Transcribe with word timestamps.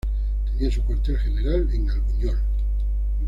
Tenía 0.47 0.71
su 0.71 0.81
cuartel 0.83 1.15
general 1.19 1.69
en 1.71 1.91
Albuñol. 1.91 2.39